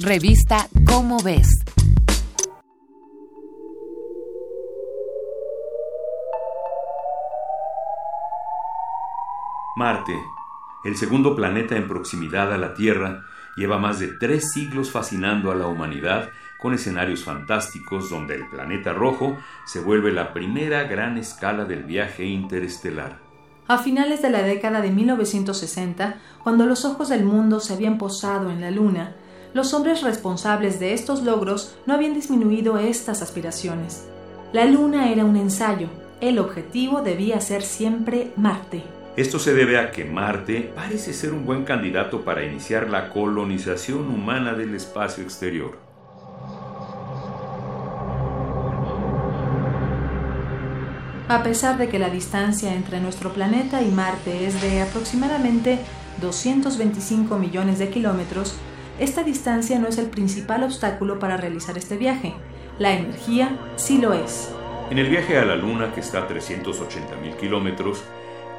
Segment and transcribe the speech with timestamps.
[0.00, 1.46] Revista Cómo ves.
[9.76, 10.12] Marte,
[10.84, 13.22] el segundo planeta en proximidad a la Tierra,
[13.56, 18.92] lleva más de tres siglos fascinando a la humanidad con escenarios fantásticos donde el planeta
[18.92, 23.20] rojo se vuelve la primera gran escala del viaje interestelar.
[23.68, 28.50] A finales de la década de 1960, cuando los ojos del mundo se habían posado
[28.50, 29.14] en la Luna,
[29.54, 34.04] los hombres responsables de estos logros no habían disminuido estas aspiraciones.
[34.52, 35.88] La Luna era un ensayo,
[36.20, 38.82] el objetivo debía ser siempre Marte.
[39.16, 44.08] Esto se debe a que Marte parece ser un buen candidato para iniciar la colonización
[44.10, 45.78] humana del espacio exterior.
[51.28, 55.78] A pesar de que la distancia entre nuestro planeta y Marte es de aproximadamente
[56.20, 58.56] 225 millones de kilómetros,
[58.98, 62.34] esta distancia no es el principal obstáculo para realizar este viaje.
[62.78, 64.50] La energía sí lo es.
[64.90, 68.04] En el viaje a la Luna, que está a 380 mil kilómetros,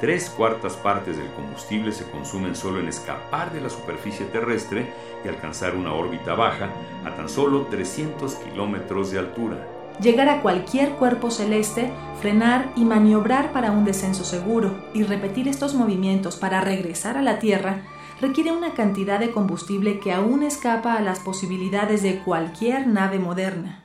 [0.00, 4.92] tres cuartas partes del combustible se consumen solo en escapar de la superficie terrestre
[5.24, 6.68] y alcanzar una órbita baja
[7.06, 9.66] a tan solo 300 kilómetros de altura.
[10.02, 15.72] Llegar a cualquier cuerpo celeste, frenar y maniobrar para un descenso seguro y repetir estos
[15.72, 17.84] movimientos para regresar a la Tierra
[18.20, 23.84] requiere una cantidad de combustible que aún escapa a las posibilidades de cualquier nave moderna.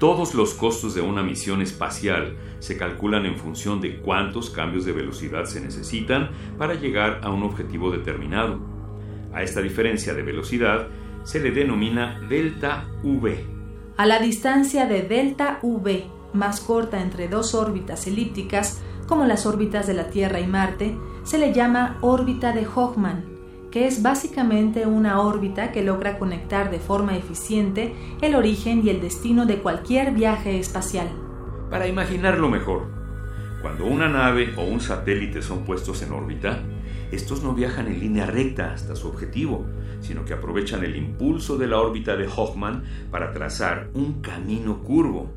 [0.00, 4.92] Todos los costos de una misión espacial se calculan en función de cuántos cambios de
[4.92, 8.58] velocidad se necesitan para llegar a un objetivo determinado.
[9.32, 10.88] A esta diferencia de velocidad
[11.22, 13.46] se le denomina delta V.
[13.96, 19.86] A la distancia de delta V, más corta entre dos órbitas elípticas, como las órbitas
[19.86, 23.24] de la Tierra y Marte, se le llama órbita de Hoffman,
[23.70, 29.00] que es básicamente una órbita que logra conectar de forma eficiente el origen y el
[29.00, 31.08] destino de cualquier viaje espacial.
[31.70, 32.86] Para imaginarlo mejor,
[33.62, 36.60] cuando una nave o un satélite son puestos en órbita,
[37.10, 39.64] estos no viajan en línea recta hasta su objetivo,
[40.00, 45.30] sino que aprovechan el impulso de la órbita de Hoffman para trazar un camino curvo.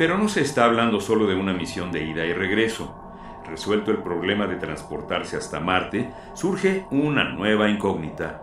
[0.00, 2.94] Pero no se está hablando solo de una misión de ida y regreso.
[3.46, 8.40] Resuelto el problema de transportarse hasta Marte, surge una nueva incógnita.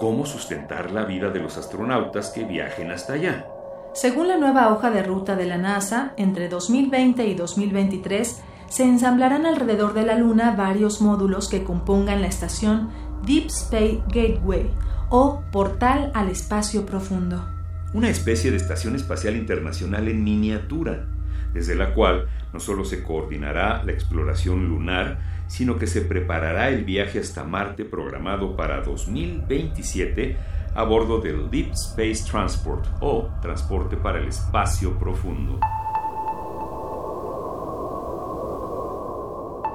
[0.00, 3.46] ¿Cómo sustentar la vida de los astronautas que viajen hasta allá?
[3.94, 9.46] Según la nueva hoja de ruta de la NASA, entre 2020 y 2023 se ensamblarán
[9.46, 12.90] alrededor de la Luna varios módulos que compongan la estación
[13.24, 14.72] Deep Space Gateway
[15.10, 17.55] o Portal al Espacio Profundo
[17.96, 21.06] una especie de estación espacial internacional en miniatura,
[21.54, 26.84] desde la cual no solo se coordinará la exploración lunar, sino que se preparará el
[26.84, 30.36] viaje hasta Marte programado para 2027
[30.74, 35.58] a bordo del Deep Space Transport o transporte para el espacio profundo.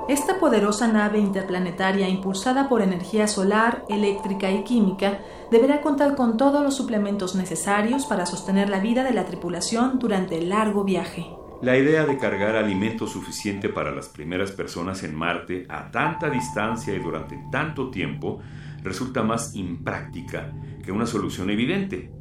[0.09, 5.19] Esta poderosa nave interplanetaria impulsada por energía solar, eléctrica y química
[5.51, 10.39] deberá contar con todos los suplementos necesarios para sostener la vida de la tripulación durante
[10.39, 11.27] el largo viaje.
[11.61, 16.95] La idea de cargar alimento suficiente para las primeras personas en Marte a tanta distancia
[16.95, 18.39] y durante tanto tiempo
[18.81, 20.51] resulta más impráctica
[20.83, 22.11] que una solución evidente.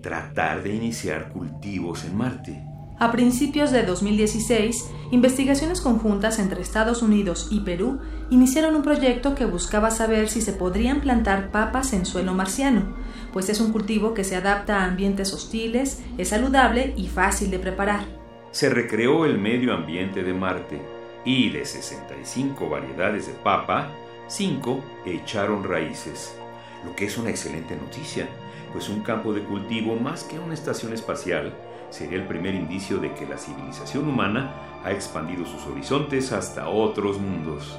[0.00, 2.73] Tratar de iniciar cultivos en Marte.
[2.98, 7.98] A principios de 2016, investigaciones conjuntas entre Estados Unidos y Perú
[8.30, 12.94] iniciaron un proyecto que buscaba saber si se podrían plantar papas en suelo marciano,
[13.32, 17.58] pues es un cultivo que se adapta a ambientes hostiles, es saludable y fácil de
[17.58, 18.04] preparar.
[18.52, 20.80] Se recreó el medio ambiente de Marte
[21.24, 23.90] y de 65 variedades de papa,
[24.28, 26.36] 5 echaron raíces,
[26.84, 28.28] lo que es una excelente noticia,
[28.72, 31.52] pues un campo de cultivo más que una estación espacial
[31.90, 34.52] sería el primer indicio de que la civilización humana
[34.84, 37.78] ha expandido sus horizontes hasta otros mundos.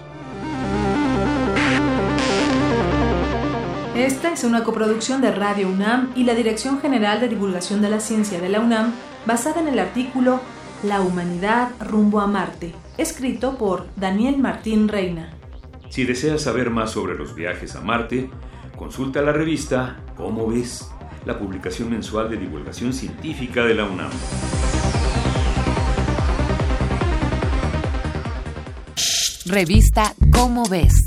[3.95, 7.99] Esta es una coproducción de Radio UNAM y la Dirección General de Divulgación de la
[7.99, 8.93] Ciencia de la UNAM,
[9.25, 10.41] basada en el artículo
[10.83, 15.33] La humanidad rumbo a Marte, escrito por Daniel Martín Reina.
[15.89, 18.29] Si deseas saber más sobre los viajes a Marte,
[18.75, 20.89] consulta la revista ¿Cómo ves?
[21.25, 24.11] La publicación mensual de divulgación científica de la UNAM.
[29.45, 31.04] Revista Cómo ves.